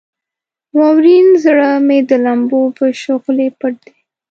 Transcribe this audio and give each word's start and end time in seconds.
واورین 0.77 1.27
زړه 1.43 1.69
مې 1.87 1.99
د 2.09 2.11
لمبو 2.25 2.61
په 2.77 2.85
شغلې 3.01 3.47
پټ 3.59 3.73
دی. 3.85 3.97